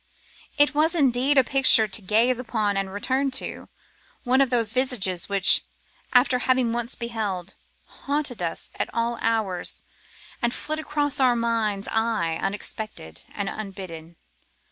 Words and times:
It 0.57 0.73
was 0.73 0.95
indeed 0.95 1.37
a 1.37 1.43
picture 1.43 1.87
to 1.87 2.01
gaze 2.01 2.39
upon 2.39 2.75
and 2.75 2.87
to 2.87 2.91
return 2.91 3.29
to; 3.37 3.69
one 4.23 4.41
of 4.41 4.49
those 4.49 4.73
visages 4.73 5.29
which, 5.29 5.61
after 6.11 6.39
having 6.39 6.73
once 6.73 6.95
beheld, 6.95 7.53
haunt 7.85 8.41
us 8.41 8.71
at 8.79 8.89
all 8.95 9.19
hours 9.21 9.83
and 10.41 10.55
flit 10.55 10.79
across 10.79 11.19
our 11.19 11.35
mind's 11.35 11.87
eye 11.91 12.39
unexpected 12.41 13.25
and 13.35 13.47
unbidden. 13.47 14.15